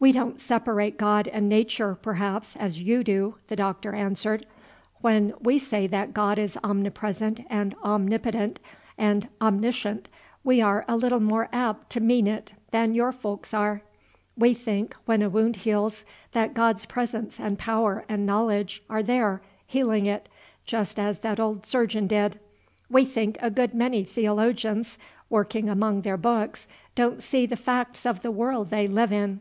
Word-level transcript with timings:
"We 0.00 0.10
don't 0.10 0.40
separate 0.40 0.98
God 0.98 1.28
and 1.28 1.48
Nature, 1.48 1.94
perhaps, 1.94 2.56
as 2.56 2.82
you 2.82 3.04
do," 3.04 3.36
the 3.46 3.54
Doctor 3.54 3.94
answered. 3.94 4.44
"When 5.00 5.32
we 5.40 5.60
say 5.60 5.86
that 5.86 6.12
God 6.12 6.36
is 6.40 6.58
omnipresent 6.64 7.38
and 7.48 7.76
omnipotent 7.84 8.58
and 8.98 9.28
omniscient, 9.40 10.08
we 10.42 10.60
are 10.60 10.84
a 10.88 10.96
little 10.96 11.20
more 11.20 11.48
apt 11.52 11.90
to 11.90 12.00
mean 12.00 12.26
it 12.26 12.52
than 12.72 12.94
your 12.96 13.12
folks 13.12 13.54
are. 13.54 13.82
We 14.36 14.52
think, 14.54 14.96
when 15.04 15.22
a 15.22 15.28
wound 15.30 15.54
heals, 15.54 16.04
that 16.32 16.54
God's 16.54 16.84
presence 16.84 17.38
and 17.38 17.56
power 17.56 18.04
and 18.08 18.26
knowledge 18.26 18.82
are 18.90 19.04
there, 19.04 19.40
healing 19.68 20.06
it, 20.06 20.28
just 20.64 20.98
as 20.98 21.20
that 21.20 21.38
old 21.38 21.64
surgeon 21.64 22.08
did. 22.08 22.40
We 22.90 23.04
think 23.04 23.38
a 23.40 23.48
good 23.52 23.72
many 23.74 24.02
theologians, 24.02 24.98
working 25.30 25.68
among 25.68 26.00
their 26.02 26.16
books, 26.16 26.66
don't 26.96 27.22
see 27.22 27.46
the 27.46 27.54
facts 27.54 28.04
of 28.04 28.22
the 28.22 28.32
world 28.32 28.70
they 28.70 28.88
live 28.88 29.12
in. 29.12 29.38